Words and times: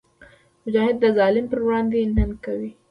مجاهد 0.63 0.95
د 1.01 1.05
ظالم 1.17 1.45
پر 1.51 1.59
وړاندې 1.65 2.09
ننګ 2.17 2.33
کوي. 2.45 2.71